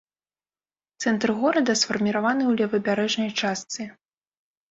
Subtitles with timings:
[1.05, 3.81] Цэнтр горада сфарміраваны ў левабярэжнай частцы.